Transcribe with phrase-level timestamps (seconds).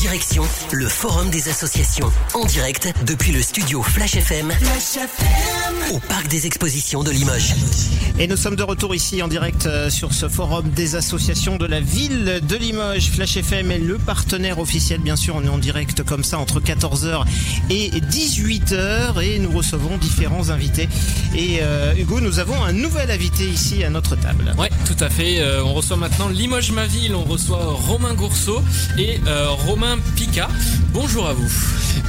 [0.00, 2.10] Direction le Forum des associations.
[2.32, 4.50] En direct depuis le studio Flash FM.
[5.92, 7.54] Au Parc des Expositions de Limoges.
[8.18, 11.66] Et nous sommes de retour ici en direct euh, sur ce forum des associations de
[11.66, 13.10] la ville de Limoges.
[13.10, 15.00] Flash FM est le partenaire officiel.
[15.00, 17.24] Bien sûr, on est en direct comme ça entre 14h
[17.68, 20.88] et 18h et nous recevons différents invités.
[21.34, 24.54] Et euh, Hugo, nous avons un nouvel invité ici à notre table.
[24.58, 25.40] Ouais, tout à fait.
[25.40, 27.14] Euh, on reçoit maintenant Limoges ma ville.
[27.14, 28.62] On reçoit Romain Gourceau
[28.98, 30.48] et euh, Romain Pica.
[30.92, 31.50] Bonjour à vous.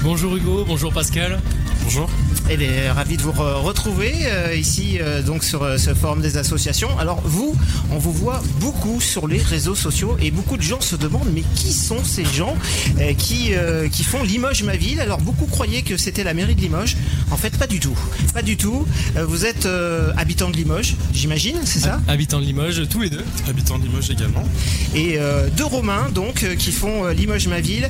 [0.04, 1.40] Bonjour Hugo, bonjour Pascal.
[1.84, 2.10] Bonjour.
[2.50, 6.22] Eh bien, ravi de vous re- retrouver euh, ici euh, donc sur euh, ce forum
[6.22, 6.90] des associations.
[7.00, 7.56] Alors vous,
[7.92, 11.44] on vous voit beaucoup sur les réseaux sociaux et beaucoup de gens se demandent mais
[11.56, 12.58] qui sont ces gens
[13.00, 15.00] euh, qui euh, qui font Limoges ma ville?
[15.00, 16.98] Alors beaucoup croyaient que c'était la mairie de Limoges.
[17.32, 17.98] En fait, pas du tout,
[18.34, 18.86] pas du tout.
[19.16, 22.02] Euh, vous êtes euh, habitant de Limoges, j'imagine, c'est ça?
[22.10, 23.24] Habitant de Limoges, tous les deux.
[23.48, 24.44] Habitant de Limoges également.
[24.94, 27.90] Et euh, deux Romains donc euh, qui font euh, Limoges ma ville.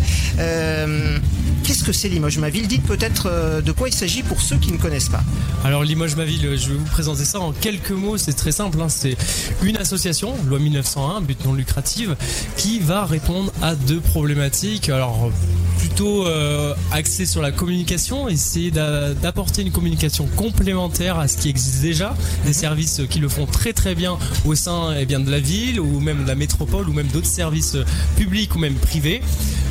[1.64, 4.58] Qu'est-ce que c'est Limoges ma ville Dites peut-être euh, de quoi il s'agit pour ceux
[4.58, 5.24] qui ne connaissent pas.
[5.63, 8.82] Alors Limoges ma ville, je vais vous présenter ça en quelques mots, c'est très simple,
[8.82, 8.90] hein.
[8.90, 9.16] c'est
[9.63, 12.10] une association, loi 1901, but non lucratif,
[12.58, 14.90] qui va répondre à deux problématiques.
[14.90, 15.30] Alors
[15.77, 21.50] plutôt euh, axée sur la communication, essayer d'a- d'apporter une communication complémentaire à ce qui
[21.50, 25.30] existe déjà, des services qui le font très très bien au sein eh bien, de
[25.32, 27.85] la ville ou même de la métropole ou même d'autres services euh,
[28.18, 29.22] publics ou même privés.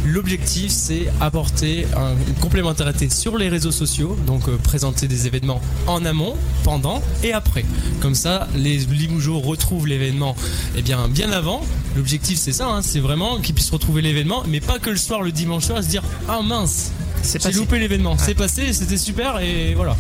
[0.07, 5.61] L'objectif c'est apporter un- une complémentarité sur les réseaux sociaux, donc euh, présenter des événements
[5.87, 6.35] en amont,
[6.65, 7.65] pendant et après.
[8.01, 10.35] Comme ça, les Limougeaux retrouvent l'événement
[10.77, 11.61] eh bien, bien avant.
[11.97, 15.23] L'objectif c'est ça, hein, c'est vraiment qu'ils puissent retrouver l'événement, mais pas que le soir,
[15.23, 16.93] le dimanche soir, se dire ah mince,
[17.23, 19.97] C'est j'ai loupé l'événement, c'est passé, c'était super et voilà.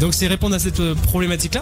[0.00, 1.60] Donc c'est répondre à cette euh, problématique-là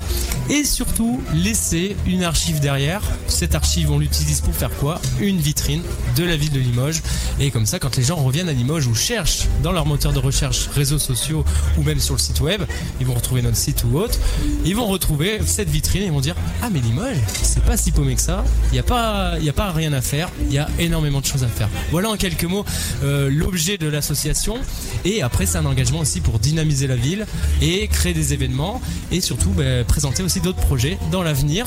[0.49, 3.03] et surtout laisser une archive derrière.
[3.27, 5.01] Cette archive, on l'utilise pour faire quoi?
[5.21, 5.83] Une vitrine
[6.17, 7.03] de la ville de Limoges.
[7.41, 10.21] Et comme ça, quand les gens reviennent à Limoges ou cherchent dans leur moteur de
[10.21, 11.45] recherche réseaux sociaux
[11.77, 12.63] ou même sur le site web,
[13.01, 14.19] ils vont retrouver notre site ou autre.
[14.65, 17.91] Ils vont retrouver cette vitrine et ils vont dire ah mais Limoges, c'est pas si
[17.91, 18.45] paumé que ça.
[18.71, 20.31] Il n'y a pas, a pas rien à faire.
[20.47, 21.69] Il y a énormément de choses à faire.
[21.91, 22.65] Voilà en quelques mots
[23.03, 24.59] euh, l'objet de l'association.
[25.05, 27.27] Et après, c'est un engagement aussi pour dynamiser la ville
[27.61, 28.81] et créer des événements
[29.13, 31.67] et surtout ben, présenter aussi d'autres projets dans l'avenir,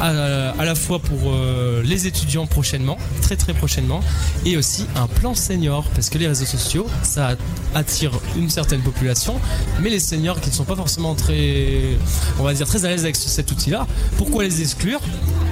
[0.00, 0.08] à,
[0.50, 4.00] à la fois pour euh, les étudiants prochainement, très très prochainement,
[4.44, 7.36] et aussi un plan senior parce que les réseaux sociaux, ça
[7.74, 9.40] attire une certaine population,
[9.82, 11.96] mais les seniors qui ne sont pas forcément très,
[12.38, 13.86] on va dire très à l'aise avec ce- cet outil-là,
[14.16, 15.00] pourquoi les exclure?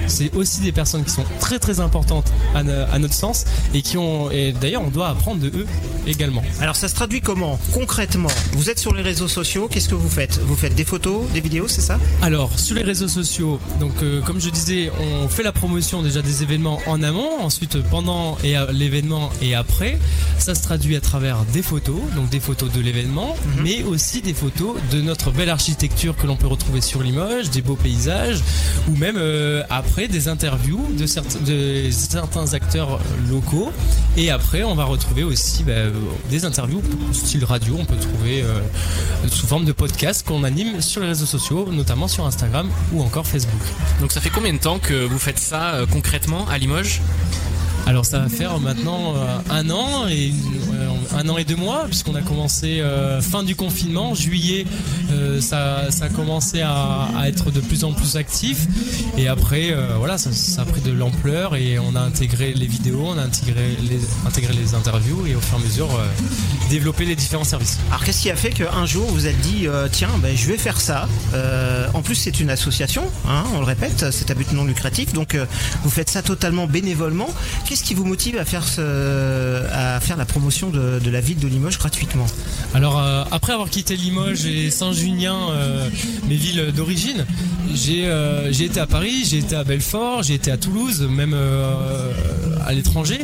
[0.07, 3.81] C'est aussi des personnes qui sont très très importantes à, no- à notre sens et
[3.81, 5.65] qui ont et d'ailleurs on doit apprendre de eux
[6.07, 6.43] également.
[6.61, 8.29] Alors ça se traduit comment concrètement?
[8.53, 10.39] Vous êtes sur les réseaux sociaux, qu'est-ce que vous faites?
[10.45, 11.99] Vous faites des photos, des vidéos, c'est ça?
[12.21, 14.91] Alors sur les réseaux sociaux, donc euh, comme je disais,
[15.23, 19.97] on fait la promotion déjà des événements en amont, ensuite pendant et l'événement et après,
[20.37, 24.33] ça se traduit à travers des photos, donc des photos de l'événement, mais aussi des
[24.33, 28.39] photos de notre belle architecture que l'on peut retrouver sur Limoges, des beaux paysages,
[28.89, 33.71] ou même euh, après des interviews de, certes- de certains acteurs locaux.
[34.17, 35.73] Et après, on va retrouver aussi bah,
[36.29, 36.81] des interviews
[37.13, 38.59] style radio, on peut trouver euh,
[39.29, 43.25] sous forme de podcast qu'on anime sur les réseaux sociaux, notamment sur Instagram ou encore
[43.25, 43.61] Facebook.
[44.01, 47.01] Donc ça fait combien de temps que vous faites ça euh, concrètement à Limoges?
[47.87, 50.31] Alors ça va faire maintenant euh, un an et
[50.73, 54.65] euh, un an et deux mois puisqu'on a commencé euh, fin du confinement, juillet,
[55.11, 58.67] euh, ça, a commencé à, être de plus en plus actif
[59.17, 60.29] et après euh, voilà ça,
[60.61, 64.53] a pris de l'ampleur et on a intégré les vidéos, on a intégré les, intégré
[64.53, 65.89] les interviews et au fur et à mesure
[66.69, 67.79] développer les différents services.
[67.89, 70.79] Alors qu'est-ce qui a fait qu'un jour vous êtes dit tiens ben, je vais faire
[70.79, 71.07] ça
[71.93, 75.37] En plus c'est une association, hein, on le répète, c'est à but non lucratif, donc
[75.83, 77.29] vous faites ça totalement bénévolement.
[77.65, 81.39] Qu'est-ce qui vous motive à faire, ce, à faire la promotion de, de la ville
[81.39, 82.25] de Limoges gratuitement
[82.73, 85.89] Alors euh, après avoir quitté Limoges et Saint-Junien, euh,
[86.27, 87.25] mes villes d'origine,
[87.73, 91.35] j'ai euh, j'ai été à Paris, j'ai été à Belfort, j'ai été à Toulouse, même
[92.65, 93.19] à l'étranger.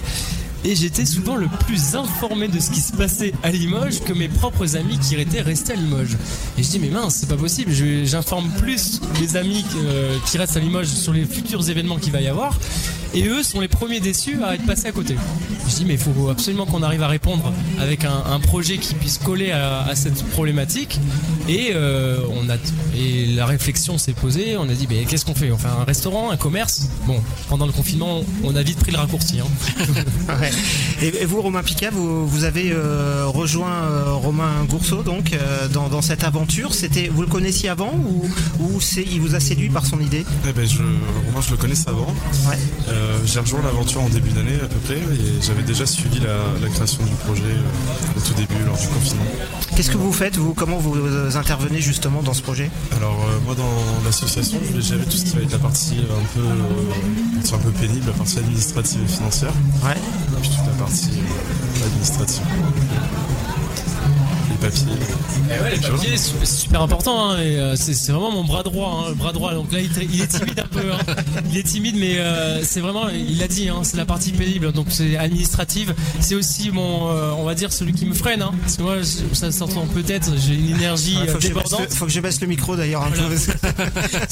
[0.64, 4.28] Et j'étais souvent le plus informé de ce qui se passait à Limoges que mes
[4.28, 6.16] propres amis qui étaient restés à Limoges.
[6.60, 7.72] Et je dis mais mince, c'est pas possible,
[8.04, 9.66] j'informe plus les amis
[10.28, 12.56] qui restent à Limoges sur les futurs événements qu'il va y avoir.
[13.14, 15.16] Et eux sont les premiers déçus à être passés à côté.
[15.70, 18.94] Je dis mais il faut absolument qu'on arrive à répondre avec un, un projet qui
[18.96, 21.00] puisse coller à, à cette problématique.
[21.50, 22.56] Et euh, on a
[22.96, 24.56] et la réflexion s'est posée.
[24.58, 25.52] On a dit mais qu'est-ce qu'on fait?
[25.52, 26.88] On fait un restaurant, un commerce?
[27.06, 27.20] Bon,
[27.50, 29.40] pendant le confinement, on a vite pris le raccourci.
[29.40, 29.46] hein.
[30.42, 30.52] Ouais.
[31.02, 35.90] et, vous Romain Picard, vous, vous avez euh, rejoint euh, Romain Gourceau donc euh, dans,
[35.90, 36.74] dans cette aventure.
[36.74, 38.24] C'était vous le connaissiez avant ou,
[38.60, 40.26] ou c'est il vous a séduit par son idée?
[40.48, 42.08] Eh ben, je, Romain, je le connaissais avant.
[42.48, 42.58] Ouais.
[43.02, 46.20] Euh, euh, J'ai rejoint l'aventure en début d'année à peu près et j'avais déjà suivi
[46.20, 49.26] la, création du projet euh, au tout début lors du confinement.
[49.76, 50.54] Qu'est-ce que vous faites vous?
[50.54, 50.98] Comment vous
[51.36, 52.70] intervenez justement dans ce projet?
[52.96, 56.26] Alors moi dans l'association je vais gérer tout ce qui va être la partie un
[56.36, 59.54] peu, un peu pénible, la partie administrative et financière.
[59.84, 59.92] Ouais.
[59.92, 61.20] Et puis toute la partie
[61.86, 62.44] administrative
[64.62, 64.86] papiers.
[65.50, 67.32] Eh ouais, les papiers, c'est super important.
[67.32, 69.04] Hein, et euh, c'est vraiment mon bras droit.
[69.04, 69.54] Hein, le bras droit.
[69.54, 70.92] Donc là, il, est timide un peu.
[70.94, 71.16] Hein.
[71.50, 74.72] Il est timide, mais euh, c'est vraiment, il l'a dit, c'est la partie pénible.
[74.72, 75.94] Donc c'est administrative.
[76.20, 78.46] C'est aussi mon, euh, on va dire, celui qui me freine.
[78.62, 78.96] Parce que moi,
[79.34, 81.88] ça s'entend peut-être, j'ai une énergie faut débordante.
[81.90, 83.08] Il faut que je baisse le micro d'ailleurs.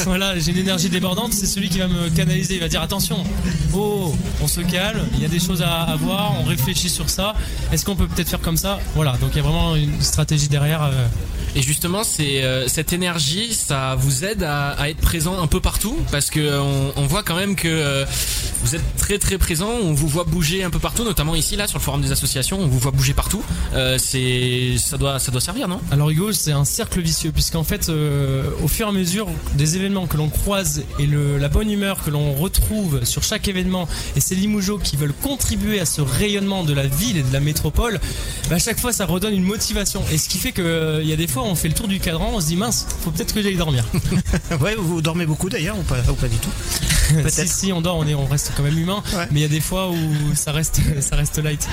[0.05, 1.33] Voilà, j'ai une énergie débordante.
[1.33, 2.55] C'est celui qui va me canaliser.
[2.55, 3.17] Il va dire attention,
[3.73, 5.01] oh, on se calme.
[5.15, 6.33] Il y a des choses à, à voir.
[6.39, 7.35] On réfléchit sur ça.
[7.71, 8.79] Est-ce qu'on peut peut-être faire comme ça?
[8.95, 9.17] Voilà.
[9.17, 10.91] Donc il y a vraiment une stratégie stratégie derrière.
[11.55, 15.59] Euh, et justement, c'est euh, cette énergie, ça vous aide à, être présent un peu
[15.59, 15.97] partout?
[16.11, 16.59] Parce que
[16.95, 18.05] on, voit quand même que euh,
[18.63, 19.69] vous êtes très très présent.
[19.83, 22.59] On vous voit bouger un peu partout, notamment ici là sur le forum des associations.
[22.59, 23.43] On vous voit bouger partout.
[23.73, 25.81] Euh, c'est ça doit ça doit servir, non?
[25.91, 30.07] Alors Hugo, c'est un cercle vicieux puisqu'en fait, au fur et à mesure des événements
[30.07, 34.35] que l'on croise et la bonne humeur que l'on retrouve sur chaque événement et ces
[34.35, 37.99] limougeaux qui veulent contribuer à ce rayonnement de la ville et de la métropole,
[38.49, 40.03] bah, à chaque fois ça redonne une motivation.
[40.11, 42.31] Et ce qui fait qu'il y a des fois on fait le tour du cadran,
[42.33, 43.85] on se dit mince, faut peut-être que j'aille dormir.
[44.61, 46.49] ouais, vous dormez beaucoup d'ailleurs ou pas, ou pas du tout
[47.27, 49.01] si, si, on dort, on, est, on reste quand même humain,
[49.31, 51.67] mais il y a des fois où ça reste, ça reste light.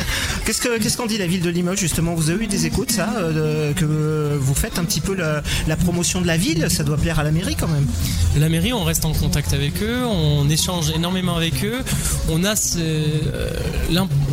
[0.44, 2.14] Qu'est-ce qu'en ce qu'on dit la ville de Limoges justement?
[2.14, 5.42] Vous avez eu des écoutes, ça euh, Que vous faites un petit peu la,
[5.76, 6.70] promotion de la ville?
[6.70, 7.86] Ça doit plaire à la mairie quand même.
[8.36, 11.82] La mairie, on reste en contact avec eux, on échange énormément avec eux,
[12.28, 13.20] on, a euh,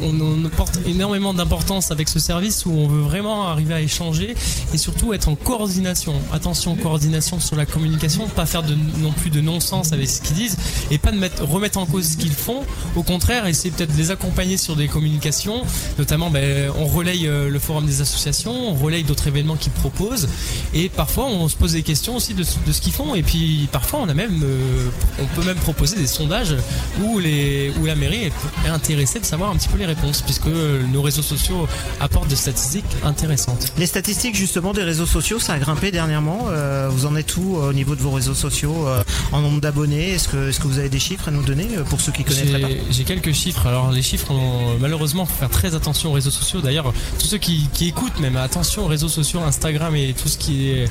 [0.01, 4.36] on, porte énormément d'importance avec ce service où on veut vraiment arriver à échanger
[4.74, 6.14] et surtout être en coordination.
[6.31, 10.36] Attention, coordination sur la communication, pas faire de, non plus de non-sens avec ce qu'ils
[10.36, 10.58] disent
[10.92, 12.62] et pas de mettre, remettre en cause ce qu'ils font.
[12.96, 15.62] Au contraire, essayer peut-être de les accompagner sur des communications.
[15.98, 20.28] Notamment, ben, on relaye euh, le forum des associations, on relaye d'autres événements qu'ils proposent.
[20.74, 23.16] Et parfois, on se pose des questions aussi de, ce qu'ils font.
[23.16, 24.90] Et puis, parfois, on a même, euh,
[25.20, 26.56] on peut même proposer des sondages
[27.02, 28.31] où, les, où la mairie
[28.66, 31.68] est intéressée de savoir un petit peu les réponses, puisque nos réseaux sociaux
[32.00, 33.74] apportent des statistiques intéressantes.
[33.78, 36.48] Les statistiques justement des réseaux sociaux, ça a grimpé dernièrement.
[36.50, 38.88] Euh, vous en êtes où au niveau de vos réseaux sociaux
[39.31, 40.12] en nombre d'abonnés?
[40.12, 42.24] Est-ce que, est-ce que vous avez des chiffres à nous donner euh, pour ceux qui
[42.24, 42.68] connaissent pas?
[42.89, 43.68] J'ai quelques chiffres.
[43.68, 44.33] Alors les chiffres,
[44.80, 46.62] malheureusement, faut faire très attention aux réseaux sociaux.
[46.62, 50.69] D'ailleurs, tous ceux qui, écoutent, même attention aux réseaux sociaux, Instagram et tout ce qui
[50.69, 50.86] est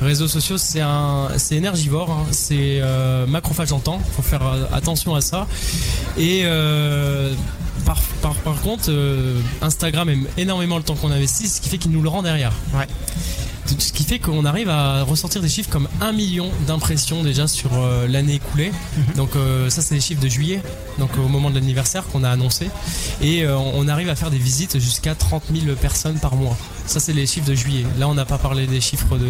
[0.00, 2.26] réseaux sociaux, c'est un, c'est énergivore, hein.
[2.30, 4.00] c'est euh, macrophage en temps.
[4.16, 5.46] Faut faire euh, attention à ça.
[6.18, 6.44] Et
[7.86, 8.00] par,
[8.34, 8.90] par, contre,
[9.60, 12.52] Instagram aime énormément le temps qu'on investit, ce qui fait qu'il nous le rend derrière.
[12.74, 12.86] Ouais
[13.66, 17.70] ce qui fait qu'on arrive à ressortir des chiffres comme 1 million d'impressions déjà sur
[17.74, 18.72] euh, l'année écoulée.
[18.96, 19.14] Mhm.
[19.16, 20.60] Donc euh, ça c'est les chiffres de juillet,
[20.98, 22.70] donc au moment de l'anniversaire qu'on a annoncé.
[23.20, 26.56] Et euh, on arrive à faire des visites jusqu'à 30 000 personnes par mois.
[26.86, 27.84] Ça c'est les chiffres de juillet.
[27.98, 29.28] Là on n'a pas parlé des chiffres de...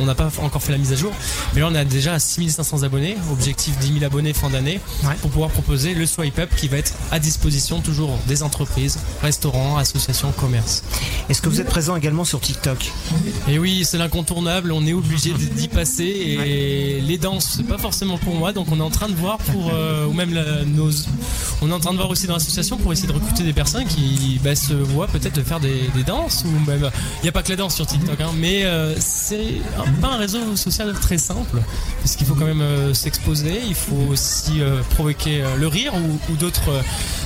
[0.00, 1.12] On n'a pas encore fait la mise à jour.
[1.54, 4.80] Mais là on a déjà 6500 abonnés, objectif 10 000 abonnés fin d'année,
[5.20, 9.76] pour pouvoir proposer le swipe up qui va être à disposition toujours des entreprises, restaurants,
[9.76, 10.82] associations, commerces.
[11.28, 12.90] Est-ce que vous êtes présent également sur TikTok?
[13.48, 16.04] Et oui, c'est l'incontournable, on est obligé d'y passer.
[16.04, 19.38] Et les danses, c'est pas forcément pour moi, donc on est en train de voir
[19.38, 20.30] pour, euh, ou même
[20.66, 20.90] nos,
[21.62, 23.84] on est en train de voir aussi dans l'association pour essayer de recruter des personnes
[23.84, 27.50] qui bah, se voient peut-être faire des, danses ou même, il n'y a pas que
[27.50, 29.60] la danse sur TikTok, hein, mais euh, c'est
[30.00, 31.60] pas un réseau social très simple,
[32.02, 36.82] parce qu'il faut quand même euh, s'exposer, il faut aussi provoquer le rire ou, d'autres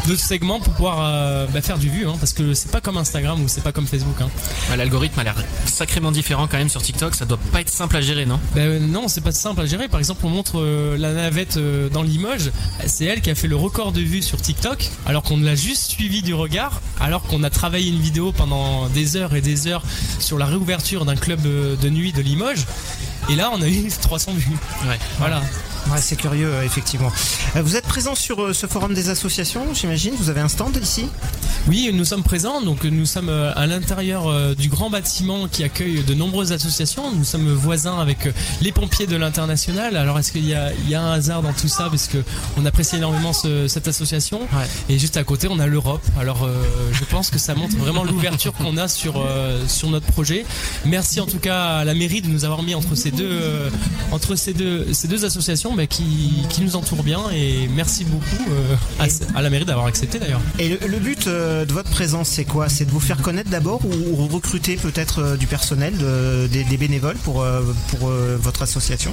[0.07, 3.43] d'autres segments pour pouvoir bah, faire du vu, hein, parce que c'est pas comme Instagram
[3.43, 4.21] ou c'est pas comme Facebook.
[4.21, 4.29] Hein.
[4.77, 5.37] L'algorithme a l'air
[5.67, 7.15] sacrément différent quand même sur TikTok.
[7.15, 8.41] Ça doit pas être simple à gérer, non?
[8.55, 9.89] Ben, euh, Non, c'est pas simple à gérer.
[9.89, 12.51] Par exemple, on montre euh, la navette euh, dans Limoges.
[12.87, 15.85] C'est elle qui a fait le record de vues sur TikTok, alors qu'on l'a juste
[15.93, 19.83] suivi du regard, alors qu'on a travaillé une vidéo pendant des heures et des heures
[20.19, 22.65] sur la réouverture d'un club de nuit de Limoges.
[23.31, 24.57] Et là, on a eu 300 vues.
[24.87, 24.99] Ouais.
[25.19, 25.41] Voilà.
[25.91, 27.13] Ouais, c'est curieux, effectivement.
[27.57, 30.15] Vous êtes présent sur ce forum des associations, j'imagine?
[30.19, 31.07] Vous avez un stand ici?
[31.69, 32.61] Oui, nous sommes présents.
[32.61, 37.13] Donc, nous sommes à l'intérieur du grand bâtiment qui accueille de nombreuses associations.
[37.13, 38.29] Nous sommes voisins avec
[38.61, 39.97] les pompiers de l'international.
[39.97, 41.89] Alors, est-ce qu'il y, a, un hasard dans tout ça?
[41.91, 42.19] Parce que
[42.57, 44.41] on apprécie énormément cette association.
[44.89, 46.05] Et juste à côté, on a l'Europe.
[46.19, 46.49] Alors,
[46.93, 49.25] je pense que ça montre vraiment l'ouverture qu'on a sur,
[49.69, 50.45] sur notre projet.
[50.85, 53.71] Merci en tout cas à la mairie de nous avoir mis entre ces deux, euh,
[54.13, 56.05] entre ces deux, ces deux associations bah, qui,
[56.49, 60.41] qui, nous entourent bien et merci beaucoup euh, à, la mairie d'avoir accepté d'ailleurs.
[60.59, 62.69] Et le, but de votre présence, c'est quoi?
[62.69, 65.95] C'est de vous faire connaître d'abord ou, recruter peut-être du personnel,
[66.51, 67.45] des, bénévoles pour,
[67.89, 69.13] pour votre association?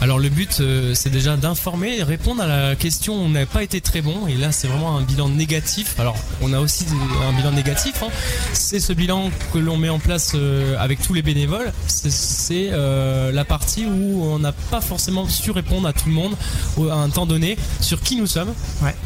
[0.00, 0.62] Alors le but,
[0.94, 4.34] c'est déjà d'informer et répondre à la question on n'a pas été très bon, et
[4.34, 5.98] là c'est vraiment un bilan négatif.
[5.98, 6.86] Alors on a aussi
[7.28, 8.08] un bilan négatif, hein.
[8.52, 10.34] c'est ce bilan que l'on met en place
[10.78, 15.92] avec tous les bénévoles, c'est la partie où on n'a pas forcément su répondre à
[15.92, 16.36] tout le monde
[16.90, 18.52] à un temps donné sur qui nous sommes.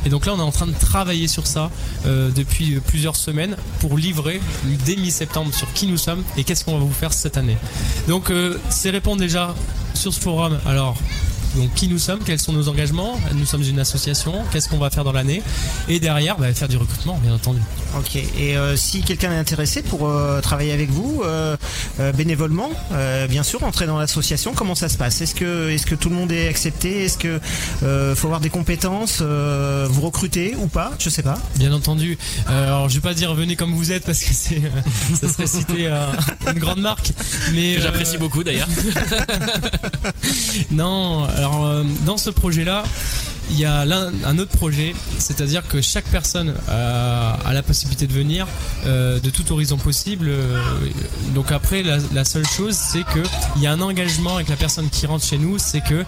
[0.04, 1.70] Et donc là, on est en train de travailler sur ça
[2.06, 4.40] euh, depuis plusieurs semaines pour livrer
[4.84, 7.56] dès mi-septembre sur qui nous sommes et qu'est-ce qu'on va vous faire cette année.
[8.08, 9.54] Donc euh, c'est répondre déjà
[9.94, 10.58] sur ce forum.
[10.66, 10.96] Alors
[11.56, 14.90] donc qui nous sommes, quels sont nos engagements, nous sommes une association, qu'est-ce qu'on va
[14.90, 15.42] faire dans l'année,
[15.88, 17.60] et derrière bah, faire du recrutement bien entendu.
[17.98, 21.56] Ok, et euh, si quelqu'un est intéressé pour euh, travailler avec vous, euh,
[22.16, 22.70] bénévolement,
[23.28, 25.20] bien sûr, entrer dans l'association, comment ça se passe?
[25.20, 27.04] Est-ce que, est que tout le monde est accepté?
[27.04, 27.40] Est-ce que
[28.14, 30.92] faut avoir des compétences Vous recrutez ou pas?
[30.98, 31.38] Je sais pas.
[31.56, 32.18] Bien entendu.
[32.46, 34.60] alors je vais pas dire venez comme vous êtes parce que c'est
[35.20, 35.88] ça serait citer
[36.46, 37.12] une grande marque,
[37.54, 38.68] mais j'apprécie beaucoup d'ailleurs.
[40.70, 42.84] non, alors euh, dans ce projet-là,
[43.50, 48.46] il y a un autre projet, c'est-à-dire que chaque personne a, la possibilité de venir
[48.86, 50.28] euh, de tout horizon possible.
[50.28, 50.60] Euh,
[51.34, 55.06] donc après, la, seule chose, c'est qu'il y a un engagement avec la personne qui
[55.06, 56.04] rentre chez nous, c'est que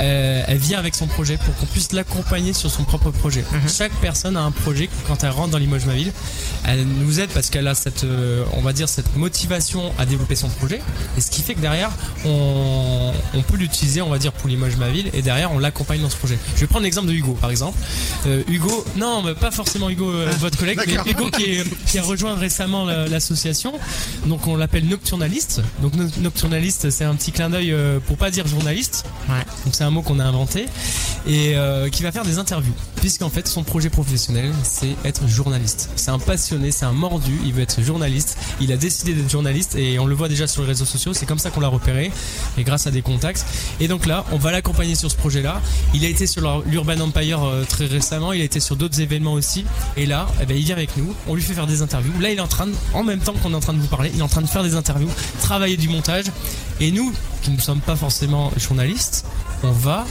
[0.00, 3.44] euh, elle vient avec son projet pour qu'on puisse l'accompagner sur son propre projet.
[3.52, 3.68] Mhm.
[3.68, 6.12] Chaque personne a un projet quand elle rentre dans l'Imoge Ma Ville.
[6.64, 10.34] Elle nous aide parce qu'elle a cette, euh, on va dire, cette motivation à développer
[10.34, 10.80] son projet.
[11.16, 11.90] Et ce qui fait que derrière,
[12.24, 13.12] on,
[13.48, 15.10] peut l'utiliser, on va dire, pour Limoges Ma Ville.
[15.12, 16.38] Et derrière, on l'accompagne dans ce projet.
[16.62, 17.76] Je vais prendre l'exemple de Hugo, par exemple.
[18.28, 22.36] Euh, Hugo, non, mais pas forcément Hugo, ah, votre collègue, mais Hugo qui, a rejoint
[22.36, 23.72] récemment l'association.
[24.26, 25.60] Donc on l'appelle Nocturnaliste.
[25.80, 27.74] Donc Nocturnaliste, c'est un petit clin d'œil
[28.06, 29.06] pour pas dire journaliste.
[29.64, 30.66] Donc c'est un mot qu'on a inventé
[31.26, 32.74] et euh, qui va faire des interviews.
[33.02, 35.90] Puisqu'en fait, son projet professionnel, c'est être journaliste.
[35.96, 38.38] C'est un passionné, c'est un mordu, il veut être journaliste.
[38.60, 41.26] Il a décidé d'être journaliste et on le voit déjà sur les réseaux sociaux, c'est
[41.26, 42.12] comme ça qu'on l'a repéré
[42.56, 43.44] et grâce à des contacts.
[43.80, 45.60] Et donc là, on va l'accompagner sur ce projet-là.
[45.94, 49.32] Il a été sur l'Urban Empire euh, très récemment, il a été sur d'autres événements
[49.32, 49.64] aussi.
[49.96, 52.12] Et là, eh ben, il vient avec nous, on lui fait faire des interviews.
[52.20, 54.12] Là, il est en train, en même temps qu'on est en train de vous parler,
[54.14, 56.26] il est en train de faire des interviews, travailler du montage.
[56.82, 57.12] Et nous,
[57.42, 59.24] qui ne sommes pas forcément journalistes,
[59.62, 60.04] on va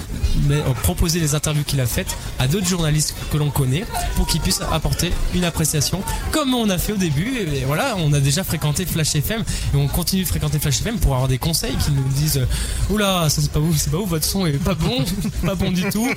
[0.83, 3.83] proposer les interviews qu'il a faites à d'autres journalistes que l'on connaît
[4.15, 6.01] pour qu'ils puissent apporter une appréciation
[6.31, 7.37] comme on a fait au début.
[7.37, 10.99] Et voilà on a déjà fréquenté Flash FM et on continue de fréquenter Flash FM
[10.99, 12.47] pour avoir des conseils qui nous disent
[12.89, 15.03] oula ça c'est pas vous c'est pas vous votre son est pas bon
[15.45, 16.07] pas bon du tout.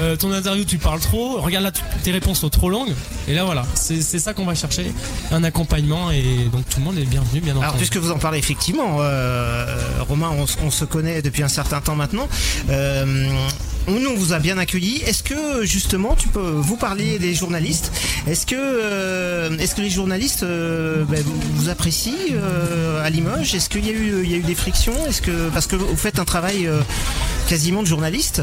[0.00, 1.40] Euh, ton interview tu parles trop.
[1.40, 2.92] Regarde là tes réponses sont trop longues.
[3.28, 4.92] Et là voilà c'est ça qu'on va chercher
[5.30, 6.10] un accompagnement.
[6.10, 7.66] Et donc tout le monde est bienvenu bien entendu.
[7.66, 10.30] alors puisque vous en parlez effectivement euh, Romain
[10.62, 12.28] on, se connaît depuis un certain temps maintenant.
[12.70, 13.28] Euh,
[13.88, 15.02] euh, on vous a bien accueilli.
[15.06, 17.92] Est-ce que justement, tu peux vous parler des journalistes?
[18.26, 21.22] Est-ce que, euh, est-ce que les journalistes euh, ben,
[21.54, 22.12] vous apprécient
[23.02, 23.54] à Limoges?
[23.54, 24.94] Est-ce qu'il y a eu, y a eu des frictions?
[25.08, 26.68] Est-ce que parce que vous faites un travail
[27.48, 28.42] quasiment de journaliste?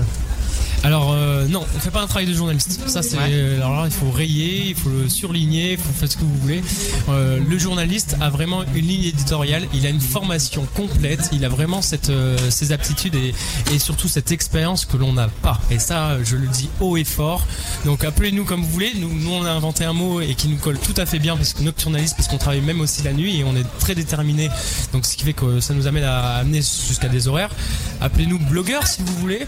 [0.84, 2.80] Alors euh, non, on fait pas un travail de journaliste.
[2.88, 6.18] Ça c'est alors là il faut rayer, il faut le surligner, il faut faire ce
[6.18, 6.64] que vous voulez.
[7.10, 11.50] Euh, le journaliste a vraiment une ligne éditoriale, il a une formation complète, il a
[11.50, 13.34] vraiment cette euh, ces aptitudes et,
[13.74, 15.60] et surtout cette expérience que l'on n'a pas.
[15.72, 17.46] Et ça je le dis haut et fort.
[17.86, 18.94] Donc appelez-nous comme vous voulez.
[18.96, 21.36] Nous, nous on a inventé un mot et qui nous colle tout à fait bien
[21.36, 24.50] parce que nocturnaliste parce qu'on travaille même aussi la nuit et on est très déterminé.
[24.94, 27.52] Donc ce qui fait que ça nous amène à amener jusqu'à des horaires.
[28.00, 29.46] Appelez-nous blogueur si vous voulez.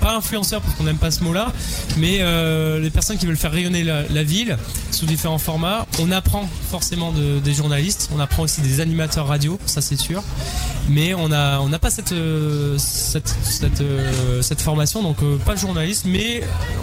[0.00, 1.52] pas influenceur parce qu'on n'aime pas ce mot-là,
[1.96, 4.56] mais euh, les personnes qui veulent faire rayonner la, ville
[4.90, 5.86] sous différents formats.
[6.00, 10.22] On apprend forcément des journalistes, on apprend aussi des animateurs radio, ça c'est sûr,
[10.88, 15.58] mais on n'a on pas cette, euh, cette, cette, euh, cette, formation, donc pas de
[15.58, 16.42] journaliste, mais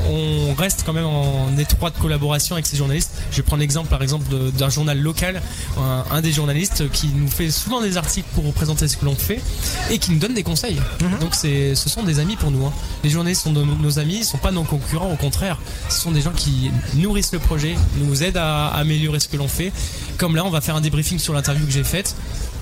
[0.09, 3.11] on reste quand même en étroite collaboration avec ces journalistes.
[3.31, 4.25] Je vais prendre l'exemple par exemple
[4.57, 5.41] d'un journal local,
[5.77, 9.41] un, des journalistes qui nous fait souvent des articles pour représenter ce que l'on fait
[9.89, 10.79] et qui nous donne des conseils.
[11.01, 11.19] Mhm.
[11.19, 12.65] Donc ce sont des amis pour nous.
[12.65, 12.73] Hein.
[13.03, 15.57] Les journalistes sont nos, amis, ils sont pas nos concurrents, au contraire,
[15.89, 19.47] ce sont des gens qui nourrissent le projet, nous aident à, améliorer ce que l'on
[19.47, 19.71] fait.
[20.17, 22.15] Comme là, on va faire un débriefing sur l'interview que j'ai faite.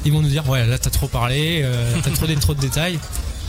[0.06, 3.00] Ils vont nous dire ouais là t'as trop parlé, euh, t'as trop trop de détails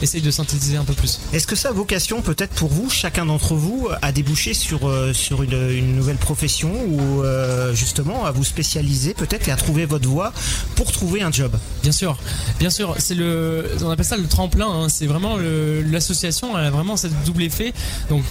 [0.02, 1.20] essaye de synthétiser un peu plus.
[1.32, 5.12] Est-ce que ça a vocation peut-être pour vous, chacun d'entre vous, à déboucher sur, euh,
[5.12, 10.08] sur une, nouvelle profession ou euh, justement à vous spécialiser peut-être et à trouver votre
[10.08, 10.32] voie
[10.74, 11.52] pour trouver un job?
[11.82, 12.18] Bien sûr,
[12.58, 12.94] bien sûr.
[12.98, 14.68] C'est le, on appelle ça le tremplin.
[14.68, 14.88] Hein.
[14.88, 17.72] C'est vraiment l'association, elle a vraiment cette double effet.
[18.08, 18.24] Donc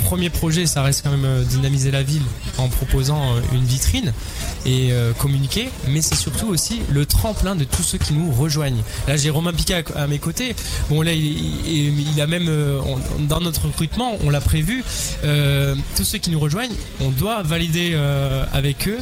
[0.00, 2.22] premier projet, ça reste quand même euh, dynamiser la ville
[2.58, 4.12] en proposant euh, une vitrine
[4.66, 8.82] et euh, communiquer, mais c'est surtout aussi le tremplin de tous ceux qui nous rejoignent.
[9.08, 10.54] Là, j'ai Romain Picat à, mes côtés.
[10.88, 12.50] Bon, là, il, a même,
[13.20, 14.84] dans notre recrutement, on l'a prévu,
[15.96, 17.98] tous ceux qui nous rejoignent, on doit valider
[18.52, 18.98] avec eux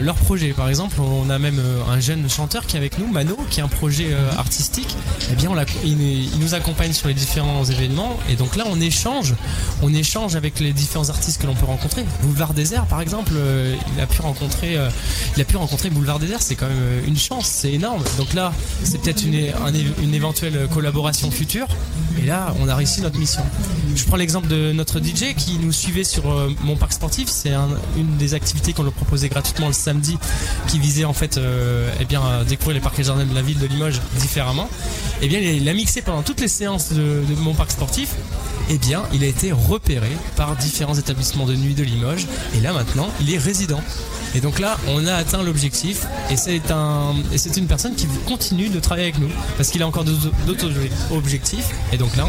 [0.00, 0.52] leur projet.
[0.52, 1.60] Par exemple, on a même
[1.90, 4.94] un jeune chanteur qui est avec nous, Mano, qui a un projet artistique.
[5.32, 8.18] Eh bien, on il nous accompagne sur les différents événements.
[8.30, 9.34] Et donc là, on échange,
[9.82, 12.04] on échange avec les différents artistes que l'on peut rencontrer.
[12.22, 14.88] Boulevard Désert, par exemple, euh, il a pu rencontrer, euh,
[15.36, 16.42] il a pu rencontrer Boulevard Désert.
[16.42, 18.02] C'est quand même euh, une chance, c'est énorme.
[18.16, 19.52] Donc là, c'est peut-être une,
[20.02, 21.68] une éventuelle collaboration future.
[22.20, 23.42] Et là, on a réussi notre mission.
[23.98, 27.28] Je prends l'exemple de notre DJ qui nous suivait sur euh, mon parc sportif.
[27.28, 30.16] C'est un- une des activités qu'on leur proposait gratuitement le samedi,
[30.68, 33.42] qui visait en fait, euh, eh bien, à découvrir les parcs et jardins de la
[33.42, 34.68] ville de Limoges différemment.
[35.20, 38.10] Eh bien, il a mixé pendant toutes les séances de, mon parc sportif.
[38.70, 42.26] Eh bien, il a été repéré par différents établissements de nuit de Limoges.
[42.56, 43.80] Et là, maintenant, il est résident.
[44.36, 46.06] Et donc là, on a atteint l'objectif.
[46.30, 46.60] Et c'est
[47.32, 50.70] et c'est une personne qui continue de travailler avec nous parce qu'il a encore d'autres
[51.10, 51.70] objectifs.
[51.92, 52.26] Et donc là,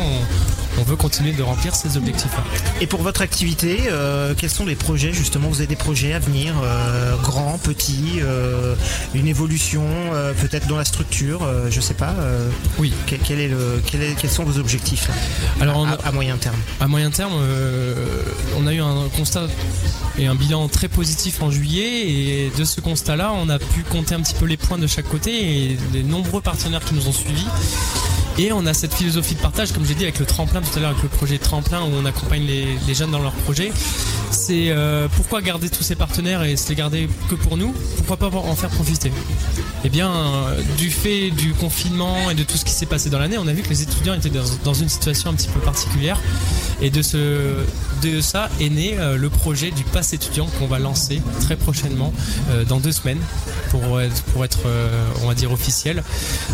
[0.78, 2.44] on, veut continuer de remplir ces objectifs-là.
[2.82, 5.48] Et pour votre activité, euh, quels sont les projets justement?
[5.50, 8.76] Vous avez des projets à venir, euh, grands, petits, euh,
[9.14, 9.84] une évolution,
[10.42, 12.14] peut-être dans la structure, je sais pas.
[12.78, 12.94] Oui.
[13.08, 15.14] quel, quel est le, quel est- quels sont vos objectifs là,
[15.62, 17.34] Alors, on à, a- à moyen terme À moyen terme,
[18.58, 19.48] on a eu un constat
[20.18, 24.16] et un bilan très positif en juillet et de ce constat-là, on a pu compter
[24.16, 25.32] un petit peu les points de chaque côté
[25.72, 27.46] et les nombreux partenaires qui nous ont suivis.
[28.42, 30.80] Et on a cette philosophie de partage, comme j'ai dit avec le tremplin tout à
[30.80, 33.70] l'heure, avec le projet tremplin où on accompagne les, jeunes dans leurs projets.
[34.32, 37.74] C'est euh, pourquoi garder tous ces partenaires et se les garder que pour nous?
[37.98, 39.12] Pourquoi pas en faire profiter?
[39.84, 43.20] Eh bien, euh, du fait du confinement et de tout ce qui s'est passé dans
[43.20, 44.32] l'année, on a vu que les étudiants étaient
[44.64, 46.20] dans, une situation un petit peu particulière.
[46.82, 47.56] Et de, ce,
[48.22, 52.14] ça est né euh, le projet du pass étudiant qu'on va lancer très prochainement,
[52.68, 53.20] dans deux semaines,
[53.70, 54.60] pour être, pour être
[55.24, 56.04] on va dire, officiel.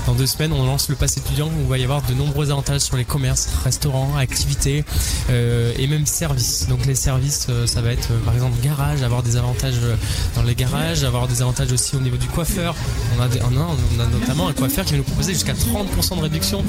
[0.06, 2.52] Dans deux semaines, on lance le pass étudiant où il va y avoir de nombreux
[2.52, 4.84] avantages sur les commerces, restaurants, activités
[5.30, 6.68] et même services.
[6.68, 9.96] Donc les services, ça va être euh, par exemple garage, avoir des avantages euh,
[10.36, 12.76] dans les garages, avoir des avantages aussi au niveau du coiffeur.
[13.18, 16.64] On a, a notamment un coiffeur qui va nous proposer jusqu'à 30% de réduction.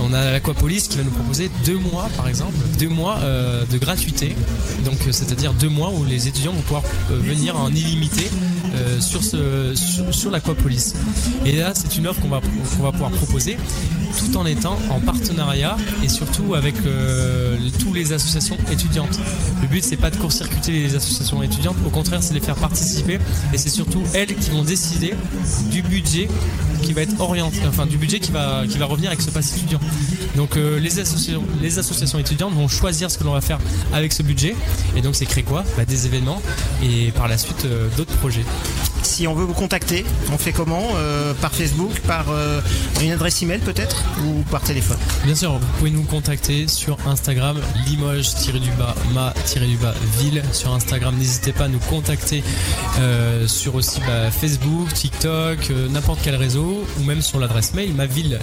[0.00, 3.78] On a l'Aquapolis qui va nous proposer deux mois par exemple, deux mois euh, de
[3.78, 4.34] gratuité.
[4.84, 8.30] Donc euh, c'est-à-dire deux mois où les étudiants vont pouvoir euh, venir en illimité
[8.76, 10.94] euh, sur, l'Aquapolis.
[11.44, 13.56] Et là c'est une offre qu'on va pouvoir proposer
[14.16, 19.18] tout en étant en partenariat et surtout avec euh, tous les associations étudiantes.
[19.62, 22.56] Le but c'est pas de court-circuiter les associations étudiantes, au contraire c'est de les faire
[22.56, 23.18] participer
[23.52, 25.14] et c'est surtout elles qui vont décider
[25.70, 26.28] du budget
[26.82, 29.56] qui va être orienté, enfin du budget qui va, qui va revenir avec ce pass
[29.56, 29.80] étudiant.
[30.36, 33.58] Donc euh, les, associations, les associations étudiantes vont choisir ce que l'on va faire
[33.92, 34.54] avec ce budget
[34.96, 35.64] et donc c'est créer quoi?
[35.76, 36.40] Bah, Des événements
[36.82, 38.44] et par la suite euh, d'autres projets.
[39.02, 42.60] Si on veut vous contacter, on fait comment Euh, Par Facebook, par euh,
[43.02, 47.60] une adresse email peut-être ou par téléphone Bien sûr, vous pouvez nous contacter sur Instagram,
[47.86, 50.42] Limoges-du-bas, ma-du-bas, ville.
[50.52, 52.42] Sur Instagram, n'hésitez pas à nous contacter
[52.98, 58.06] euh, sur aussi bah, Facebook, TikTok, n'importe quel réseau, ou même sur l'adresse mail, ma
[58.06, 58.38] ville,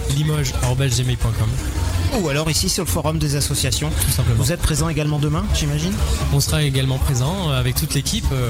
[2.21, 3.89] Ou alors ici sur le forum des associations.
[3.89, 4.41] tout simplement.
[4.43, 5.93] Vous êtes présent également demain, j'imagine
[6.33, 8.49] On sera également présent euh, avec toute l'équipe euh,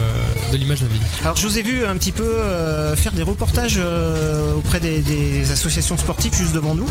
[0.52, 1.02] de l'image de la ville.
[1.24, 3.80] Alors je vous ai vu un petit peu euh, faire des reportages
[4.58, 6.88] auprès des, des associations sportives juste devant nous.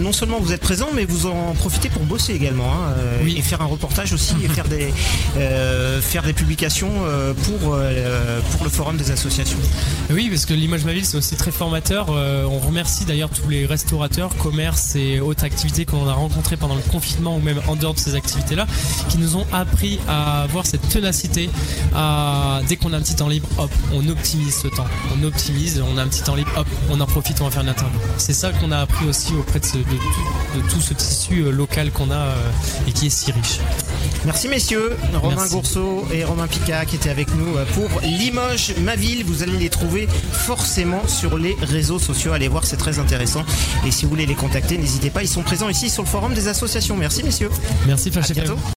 [0.00, 3.36] Non seulement vous êtes présent, mais vous en profitez pour bosser également hein, Oui.
[3.38, 4.92] et faire un reportage aussi et faire des
[5.36, 9.58] euh, faire des publications euh, pour euh, pour le forum des associations.
[10.10, 12.08] Oui, parce que l'image de ma ville, c'est aussi très formateur.
[12.10, 16.74] On remercie d'ailleurs tous les restaurateurs, commerces et autres activités que l'on a rencontrées pendant
[16.74, 18.66] le confinement ou même en dehors de ces activités-là,
[19.08, 21.50] qui nous ont appris à avoir cette ténacité.
[22.68, 24.86] Dès qu'on a un petit temps libre, hop, on optimise ce temps.
[25.16, 27.62] On optimise, on a un petit temps libre, hop, on en profite, on va faire
[27.62, 27.98] une interview.
[28.18, 29.66] C'est ça qu'on a appris aussi auprès de
[30.70, 32.50] tout ce tissu euh, local qu'on a euh,
[32.86, 33.60] et qui est si riche.
[34.26, 35.54] Merci messieurs, Romain Merci.
[35.54, 39.24] Gourceau et Romain Picat qui étaient avec nous euh, pour Limoges, ma ville.
[39.24, 42.32] Vous allez les trouver forcément sur les réseaux sociaux.
[42.32, 43.44] Allez voir, c'est très intéressant.
[43.86, 46.34] Et si vous voulez les contacter, n'hésitez pas, ils sont présents ici sur le forum
[46.34, 46.96] des associations.
[46.96, 47.50] Merci messieurs.
[47.86, 48.32] Merci Flash.